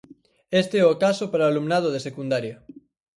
[0.61, 2.55] Este é o caso para o alumnado de secundaria.